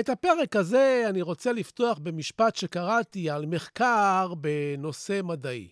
[0.00, 5.70] את הפרק הזה אני רוצה לפתוח במשפט שקראתי על מחקר בנושא מדעי,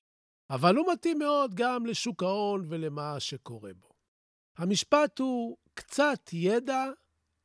[0.51, 3.89] אבל הוא מתאים מאוד גם לשוק ההון ולמה שקורה בו.
[4.57, 6.85] המשפט הוא, קצת ידע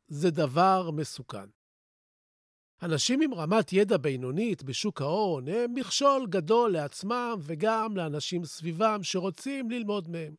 [0.08, 1.50] זה דבר מסוכן.
[2.82, 9.72] אנשים עם רמת ידע בינונית בשוק ההון הם מכשול גדול לעצמם וגם לאנשים סביבם שרוצים
[9.72, 10.36] ללמוד מהם.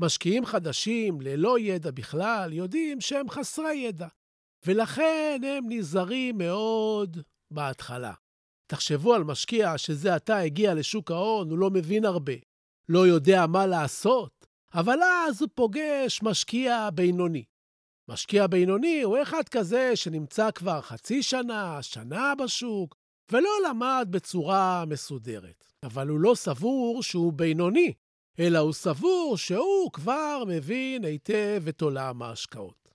[0.00, 4.08] משקיעים חדשים ללא ידע בכלל יודעים שהם חסרי ידע,
[4.66, 7.18] ולכן הם נזהרים מאוד
[7.50, 8.12] בהתחלה.
[8.66, 12.32] תחשבו על משקיע שזה עתה הגיע לשוק ההון, הוא לא מבין הרבה,
[12.88, 17.44] לא יודע מה לעשות, אבל אז הוא פוגש משקיע בינוני.
[18.08, 22.96] משקיע בינוני הוא אחד כזה שנמצא כבר חצי שנה, שנה בשוק,
[23.32, 25.72] ולא למד בצורה מסודרת.
[25.82, 27.92] אבל הוא לא סבור שהוא בינוני,
[28.38, 32.89] אלא הוא סבור שהוא כבר מבין היטב את עולם ההשקעות.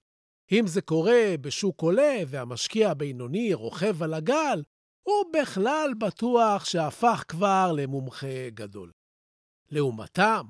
[0.51, 4.63] אם זה קורה בשוק עולה והמשקיע הבינוני רוכב על הגל,
[5.03, 8.91] הוא בכלל בטוח שהפך כבר למומחה גדול.
[9.71, 10.45] לעומתם,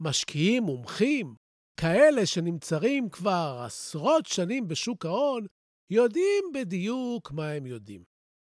[0.00, 1.34] משקיעים מומחים,
[1.80, 5.46] כאלה שנמצאים כבר עשרות שנים בשוק ההון,
[5.90, 8.04] יודעים בדיוק מה הם יודעים.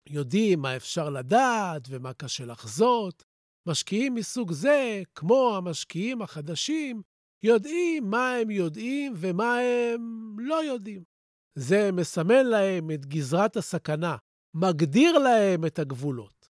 [0.10, 3.24] יודעים מה אפשר לדעת ומה קשה לחזות.
[3.68, 7.02] משקיעים מסוג זה, כמו המשקיעים החדשים,
[7.44, 11.04] יודעים מה הם יודעים ומה הם לא יודעים.
[11.56, 14.18] זה מסמן להם את גזרת הסכנה,
[14.54, 16.50] מגדיר להם את הגבולות.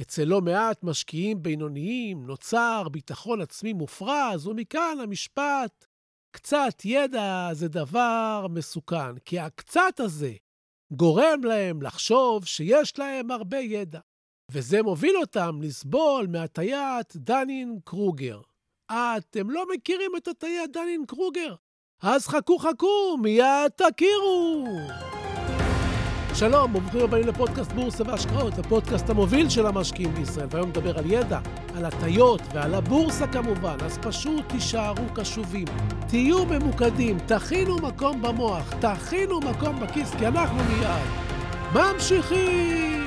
[0.00, 5.86] אצל לא מעט משקיעים בינוניים נוצר ביטחון עצמי מופרז, ומכאן המשפט,
[6.36, 10.32] קצת ידע זה דבר מסוכן, כי הקצת הזה
[10.92, 14.00] גורם להם לחשוב שיש להם הרבה ידע,
[14.50, 18.40] וזה מוביל אותם לסבול מהטיית דנין קרוגר.
[18.90, 21.54] אתם לא מכירים את הטעיית דנין קרוגר?
[22.02, 24.64] אז חכו חכו, מיד תכירו!
[26.34, 31.40] שלום, ברוכים הבאים לפודקאסט בורסה והשקעות, הפודקאסט המוביל של המשקיעים בישראל, והיום נדבר על ידע,
[31.76, 35.66] על הטיות ועל הבורסה כמובן, אז פשוט תישארו קשובים,
[36.08, 41.08] תהיו ממוקדים, תכינו מקום במוח, תכינו מקום בכיס, כי אנחנו מיד
[41.74, 43.03] ממשיכים!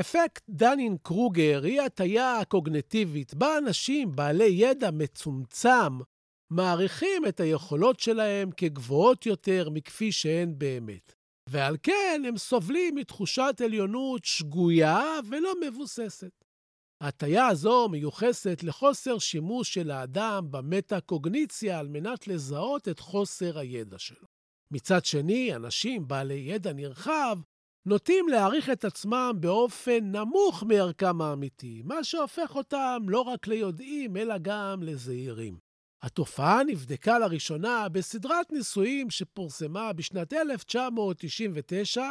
[0.00, 5.98] אפקט דנין-קרוגר היא הטיה קוגנטיבית בה אנשים בעלי ידע מצומצם
[6.50, 11.14] מעריכים את היכולות שלהם כגבוהות יותר מכפי שהן באמת.
[11.50, 16.44] ועל כן הם סובלים מתחושת עליונות שגויה ולא מבוססת.
[17.02, 24.26] ההטיה הזו מיוחסת לחוסר שימוש של האדם במטה-קוגניציה על מנת לזהות את חוסר הידע שלו.
[24.70, 27.38] מצד שני, אנשים בעלי ידע נרחב
[27.86, 34.34] נוטים להעריך את עצמם באופן נמוך מערכם האמיתי, מה שהופך אותם לא רק ליודעים, אלא
[34.42, 35.58] גם לזהירים.
[36.02, 42.02] התופעה נבדקה לראשונה בסדרת ניסויים שפורסמה בשנת 1999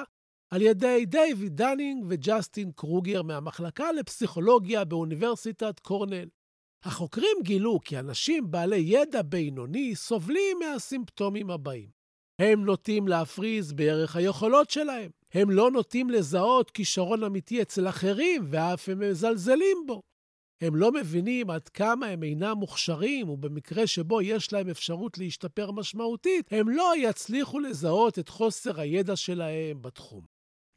[0.54, 6.30] על ידי דייוויד דנינג וג'סטין קרוגר מהמחלקה לפסיכולוגיה באוניברסיטת קורנל.
[6.84, 11.90] החוקרים גילו כי אנשים בעלי ידע בינוני סובלים מהסימפטומים הבאים.
[12.42, 15.12] הם נוטים להפריז בערך היכולות שלהם.
[15.34, 20.02] הם לא נוטים לזהות כישרון אמיתי אצל אחרים, ואף הם מזלזלים בו.
[20.62, 26.46] הם לא מבינים עד כמה הם אינם מוכשרים, ובמקרה שבו יש להם אפשרות להשתפר משמעותית,
[26.52, 30.26] הם לא יצליחו לזהות את חוסר הידע שלהם בתחום.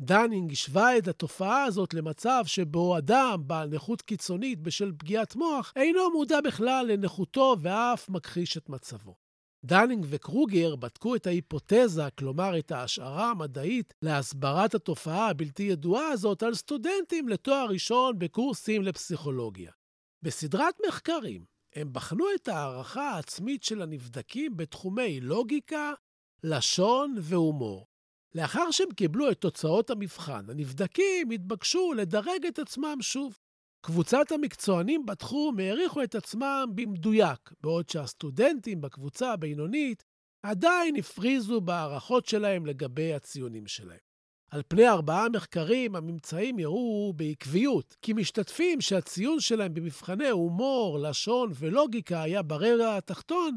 [0.00, 6.10] דנינג השווה את התופעה הזאת למצב שבו אדם בעל נכות קיצונית בשל פגיעת מוח אינו
[6.10, 9.14] מודע בכלל לנכותו ואף מכחיש את מצבו.
[9.64, 16.54] דנינג וקרוגר בדקו את ההיפותזה, כלומר את ההשערה המדעית להסברת התופעה הבלתי ידועה הזאת על
[16.54, 19.72] סטודנטים לתואר ראשון בקורסים לפסיכולוגיה.
[20.22, 25.92] בסדרת מחקרים הם בחנו את ההערכה העצמית של הנבדקים בתחומי לוגיקה,
[26.44, 27.86] לשון והומור.
[28.34, 33.38] לאחר שהם קיבלו את תוצאות המבחן, הנבדקים התבקשו לדרג את עצמם שוב.
[33.80, 40.02] קבוצת המקצוענים בתחום העריכו את עצמם במדויק, בעוד שהסטודנטים בקבוצה הבינונית
[40.42, 43.98] עדיין הפריזו בהערכות שלהם לגבי הציונים שלהם.
[44.50, 52.22] על פני ארבעה מחקרים, הממצאים יראו בעקביות כי משתתפים שהציון שלהם במבחני הומור, לשון ולוגיקה
[52.22, 53.54] היה ברגע התחתון,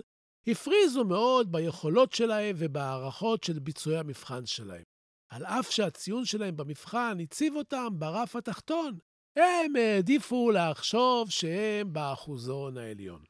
[0.48, 4.84] הפריזו מאוד ביכולות שלהם ובהערכות של ביצועי המבחן שלהם.
[5.30, 8.98] על אף שהציון שלהם במבחן הציב אותם ברף התחתון,
[9.36, 13.24] הם העדיפו לחשוב שהם באחוזון העליון.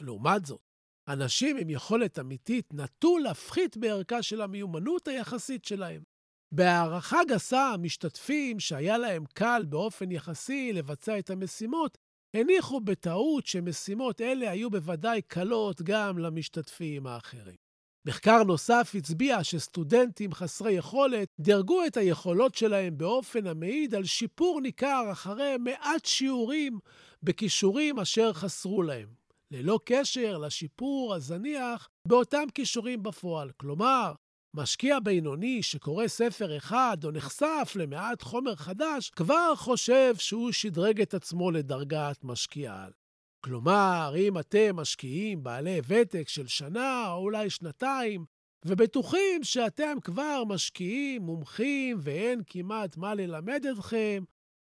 [0.00, 0.60] לעומת זאת,
[1.08, 6.02] אנשים עם יכולת אמיתית נטו להפחית בערכה של המיומנות היחסית שלהם.
[6.52, 11.98] בהערכה גסה, המשתתפים שהיה להם קל באופן יחסי לבצע את המשימות,
[12.34, 17.65] הניחו בטעות שמשימות אלה היו בוודאי קלות גם למשתתפים האחרים.
[18.06, 25.08] מחקר נוסף הצביע שסטודנטים חסרי יכולת דירגו את היכולות שלהם באופן המעיד על שיפור ניכר
[25.12, 26.78] אחרי מעט שיעורים
[27.22, 29.08] בכישורים אשר חסרו להם,
[29.50, 33.50] ללא קשר לשיפור הזניח באותם כישורים בפועל.
[33.56, 34.12] כלומר,
[34.56, 41.14] משקיע בינוני שקורא ספר אחד או נחשף למעט חומר חדש, כבר חושב שהוא שדרג את
[41.14, 42.90] עצמו לדרגת משקיע על.
[43.46, 48.24] כלומר, אם אתם משקיעים בעלי ותק של שנה או אולי שנתיים,
[48.64, 54.24] ובטוחים שאתם כבר משקיעים מומחים ואין כמעט מה ללמד אתכם,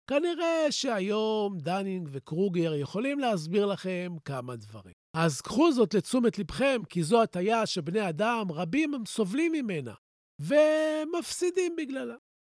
[0.09, 4.93] כנראה שהיום דנינג וקרוגר יכולים להסביר לכם כמה דברים.
[5.13, 9.93] אז קחו זאת לתשומת לבכם, כי זו הטיה שבני אדם רבים סובלים ממנה,
[10.39, 12.15] ומפסידים בגללה.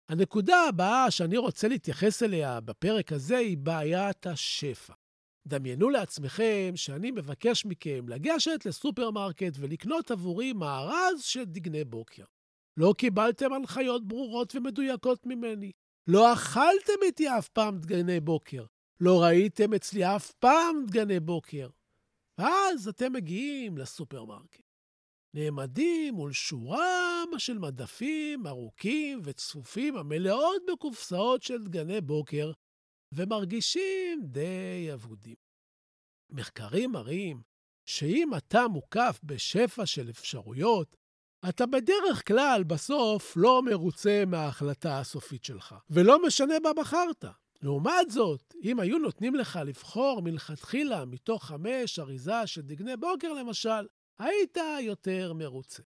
[0.09, 4.95] הנקודה הבאה שאני רוצה להתייחס אליה בפרק הזה היא בעיית השפע.
[5.49, 12.25] דמיינו לעצמכם שאני מבקש מכם לגשת לסופרמרקט ולקנות עבורי מארז של דגני בוקר.
[12.77, 15.73] לא קיבלתם הנחיות ברורות ומדויקות ממני.
[16.07, 18.65] לא אכלתם איתי אף פעם דגני בוקר.
[19.01, 21.69] לא ראיתם אצלי אף פעם דגני בוקר.
[22.39, 24.63] ואז אתם מגיעים לסופרמרקט.
[25.35, 32.53] נעמדים מול שורה של מדפים ארוכים וצפופים המלאות בקופסאות של דגני בוקר,
[33.13, 35.37] ומרגישים די אבודים.
[36.31, 37.43] מחקרים מראים
[37.87, 40.97] שאם אתה מוקף בשפע של אפשרויות,
[41.49, 47.25] אתה בדרך כלל בסוף לא מרוצה מההחלטה הסופית שלך, ולא משנה מה בחרת.
[47.63, 53.87] לעומת זאת, אם היו נותנים לך לבחור מלכתחילה מתוך חמש אריזה של דגני בוקר למשל,
[54.19, 55.83] היית יותר מרוצה.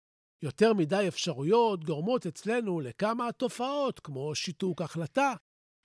[0.41, 5.33] יותר מדי אפשרויות גורמות אצלנו לכמה תופעות, כמו שיתוק החלטה,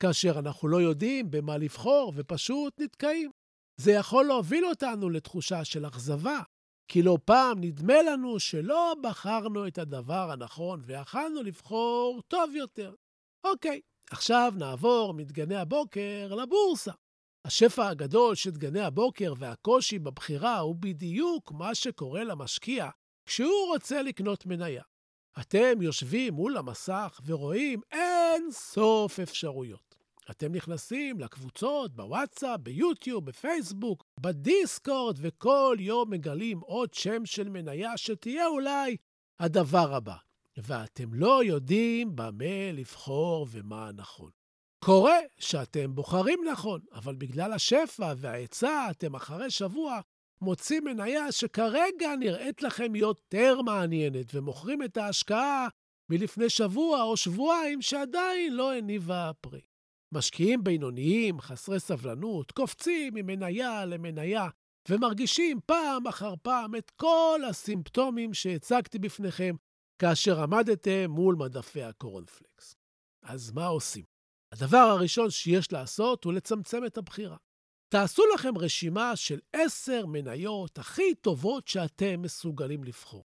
[0.02, 3.31] כאשר אנחנו לא יודעים במה לבחור ופשוט נתקעים.
[3.76, 6.40] זה יכול להוביל אותנו לתחושה של אכזבה,
[6.88, 12.94] כי לא פעם נדמה לנו שלא בחרנו את הדבר הנכון ויכלנו לבחור טוב יותר.
[13.44, 16.93] אוקיי, עכשיו נעבור מדגני הבוקר לבורסה.
[17.44, 22.88] השפע הגדול של דגני הבוקר והקושי בבחירה הוא בדיוק מה שקורה למשקיע
[23.26, 24.82] כשהוא רוצה לקנות מניה.
[25.40, 29.91] אתם יושבים מול המסך ורואים אין סוף אפשרויות.
[30.30, 38.47] אתם נכנסים לקבוצות בוואטסאפ, ביוטיוב, בפייסבוק, בדיסקורד, וכל יום מגלים עוד שם של מניה שתהיה
[38.47, 38.97] אולי
[39.40, 40.16] הדבר הבא.
[40.56, 44.30] ואתם לא יודעים במה לבחור ומה נכון.
[44.85, 50.00] קורה שאתם בוחרים נכון, אבל בגלל השפע וההיצע, אתם אחרי שבוע
[50.40, 55.68] מוצאים מניה שכרגע נראית לכם יותר מעניינת, ומוכרים את ההשקעה
[56.08, 59.61] מלפני שבוע או שבועיים שעדיין לא הניבה פרי.
[60.12, 64.49] משקיעים בינוניים, חסרי סבלנות, קופצים ממניה למניה,
[64.88, 69.54] ומרגישים פעם אחר פעם את כל הסימפטומים שהצגתי בפניכם
[69.99, 72.75] כאשר עמדתם מול מדפי הקורנפלקס.
[73.23, 74.04] אז מה עושים?
[74.52, 77.37] הדבר הראשון שיש לעשות הוא לצמצם את הבחירה.
[77.88, 83.25] תעשו לכם רשימה של עשר מניות הכי טובות שאתם מסוגלים לבחור.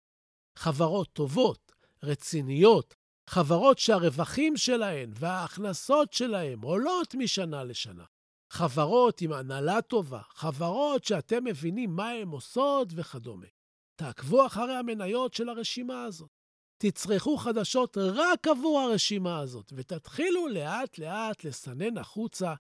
[0.58, 1.72] חברות טובות,
[2.04, 2.96] רציניות,
[3.30, 8.04] חברות שהרווחים שלהן וההכנסות שלהן עולות משנה לשנה.
[8.50, 13.48] חברות עם הנהלה טובה, חברות שאתם מבינים מה הן עושות וכדומה.
[13.96, 16.30] תעקבו אחרי המניות של הרשימה הזאת.
[16.78, 22.54] תצרכו חדשות רק עבור הרשימה הזאת, ותתחילו לאט-לאט לסנן החוצה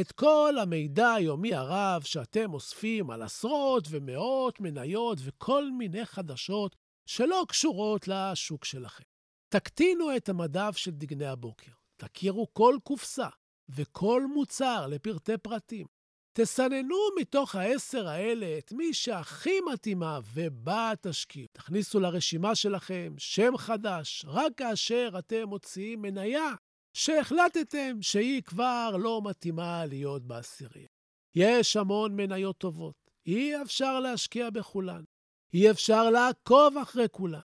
[0.00, 6.76] את כל המידע היומי הרב שאתם אוספים על עשרות ומאות מניות וכל מיני חדשות
[7.06, 9.11] שלא קשורות לשוק שלכם.
[9.52, 13.28] תקטינו את המדף של דגני הבוקר, תכירו כל קופסה
[13.68, 15.86] וכל מוצר לפרטי פרטים.
[16.32, 21.46] תסננו מתוך העשר האלה את מי שהכי מתאימה ובה תשקיעו.
[21.52, 26.54] תכניסו לרשימה שלכם שם חדש רק כאשר אתם מוציאים מניה
[26.96, 30.88] שהחלטתם שהיא כבר לא מתאימה להיות בעשירייה.
[31.34, 35.02] יש המון מניות טובות, אי אפשר להשקיע בכולן.
[35.54, 37.51] אי אפשר לעקוב אחרי כולן.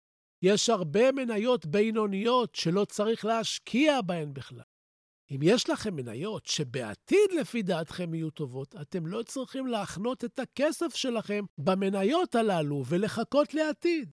[0.46, 4.60] יש הרבה מניות בינוניות שלא צריך להשקיע בהן בכלל.
[5.30, 10.94] אם יש לכם מניות שבעתיד לפי דעתכם יהיו טובות, אתם לא צריכים להחנות את הכסף
[10.94, 14.10] שלכם במניות הללו ולחכות לעתיד.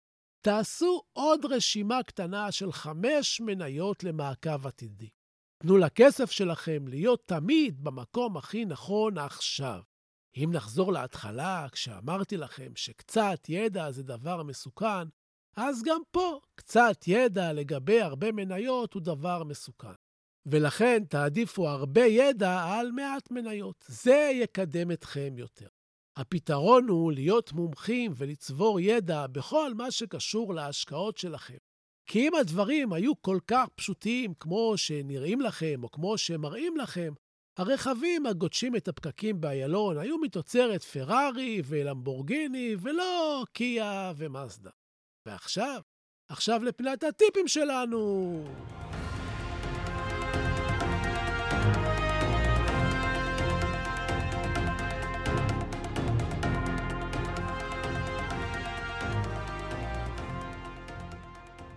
[0.45, 5.09] תעשו עוד רשימה קטנה של חמש מניות למעקב עתידי.
[5.63, 9.81] תנו לכסף שלכם להיות תמיד במקום הכי נכון עכשיו.
[10.37, 15.09] אם נחזור להתחלה, כשאמרתי לכם שקצת ידע זה דבר מסוכן,
[15.61, 19.93] אז גם פה קצת ידע לגבי הרבה מניות הוא דבר מסוכן.
[20.47, 23.85] ולכן תעדיפו הרבה ידע על מעט מניות.
[23.89, 25.67] זה יקדם אתכם יותר.
[26.17, 31.57] הפתרון הוא להיות מומחים ולצבור ידע בכל מה שקשור להשקעות שלכם.
[32.07, 37.13] כי אם הדברים היו כל כך פשוטים כמו שנראים לכם או כמו שמראים לכם,
[37.57, 44.71] הרכבים הגודשים את הפקקים באיילון היו מתוצרת פרארי ולמבורגיני ולא קיה ומאזדה.
[45.29, 45.81] ועכשיו,
[46.29, 48.45] עכשיו לפינת הטיפים שלנו.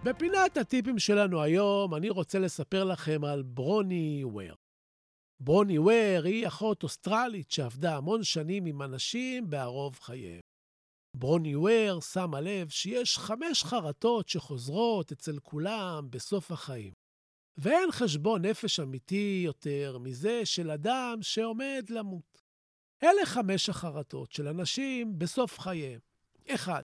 [0.03, 4.55] בפינת הטיפים שלנו היום, אני רוצה לספר לכם על ברוני וויר.
[5.39, 10.50] ברוני וויר היא אחות אוסטרלית שעבדה המון שנים עם אנשים בערוב חייהם.
[11.13, 16.93] ברוני וויר שמה לב שיש חמש חרטות שחוזרות אצל כולם בסוף החיים.
[17.57, 22.41] ואין חשבון נפש אמיתי יותר מזה של אדם שעומד למות.
[23.03, 25.99] אלה חמש החרטות של אנשים בסוף חייהם.
[26.55, 26.83] 1.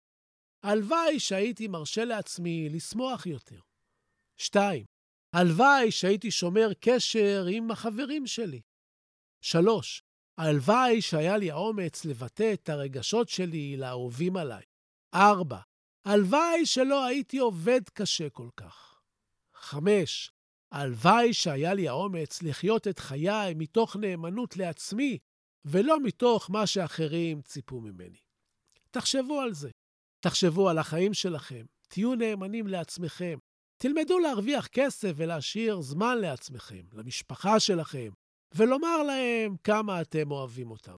[0.62, 3.60] הלוואי שהייתי מרשה לעצמי לשמוח יותר.
[4.36, 4.84] 2.
[5.32, 8.60] הלוואי שהייתי שומר קשר עם החברים שלי.
[9.40, 10.02] 3.
[10.38, 14.62] הלוואי שהיה לי האומץ לבטא את הרגשות שלי לאהובים עליי.
[15.14, 15.58] 4.
[16.04, 19.00] הלוואי שלא הייתי עובד קשה כל כך.
[19.54, 20.32] 5.
[20.72, 25.18] הלוואי שהיה לי האומץ לחיות את חיי מתוך נאמנות לעצמי,
[25.64, 28.18] ולא מתוך מה שאחרים ציפו ממני.
[28.90, 29.70] תחשבו על זה.
[30.20, 33.38] תחשבו על החיים שלכם, תהיו נאמנים לעצמכם.
[33.76, 38.08] תלמדו להרוויח כסף ולהשאיר זמן לעצמכם, למשפחה שלכם,
[38.54, 40.94] ולומר להם כמה אתם אוהבים אותם.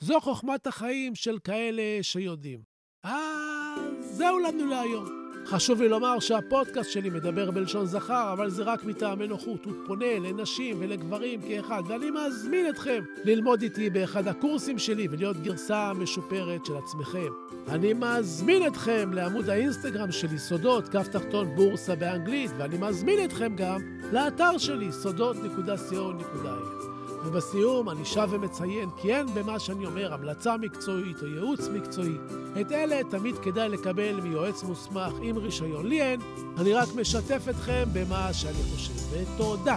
[0.00, 2.60] זו חוכמת החיים של כאלה שיודעים.
[3.02, 5.20] אז זהו לנו להיום.
[5.46, 9.64] חשוב לי לומר שהפודקאסט שלי מדבר בלשון זכר, אבל זה רק מטעמי נוחות.
[9.64, 15.92] הוא פונה לנשים ולגברים כאחד, ואני מזמין אתכם ללמוד איתי באחד הקורסים שלי ולהיות גרסה
[15.92, 17.28] משופרת של עצמכם.
[17.68, 23.80] אני מזמין אתכם לעמוד האינסטגרם שלי, סודות, כף תחתון בורסה באנגלית, ואני מזמין אתכם גם
[24.12, 26.89] לאתר שלי, סודות.co.il.
[27.24, 32.16] ובסיום אני שב ומציין כי אין במה שאני אומר המלצה מקצועית או ייעוץ מקצועי.
[32.60, 35.86] את אלה תמיד כדאי לקבל מיועץ מוסמך עם רישיון.
[35.86, 36.20] לי אין,
[36.58, 39.00] אני רק משתף אתכם במה שאני חושב.
[39.10, 39.76] ותודה.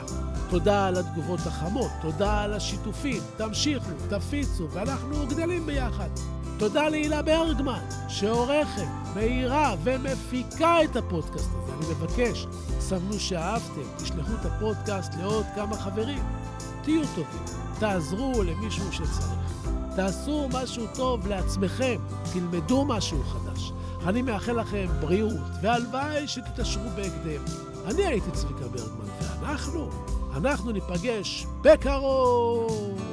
[0.49, 3.21] תודה על התגובות החמות, תודה על השיתופים.
[3.37, 6.09] תמשיכו, תפיצו, ואנחנו גדלים ביחד.
[6.57, 11.73] תודה להילה ברגמן, שעורכת, מאירה ומפיקה את הפודקאסט הזה.
[11.73, 12.47] אני מבקש,
[12.79, 16.42] סמנו שאהבתם, תשלחו את הפודקאסט לעוד כמה חברים.
[16.83, 17.43] תהיו טובים,
[17.79, 19.53] תעזרו למישהו שצריך.
[19.95, 21.95] תעשו משהו טוב לעצמכם,
[22.33, 23.71] תלמדו משהו חדש.
[24.07, 27.43] אני מאחל לכם בריאות, והלוואי שתתעשרו בהקדם.
[27.85, 29.89] אני הייתי צביקה ברגמן, ואנחנו,
[30.35, 33.12] אנחנו ניפגש בקרוב!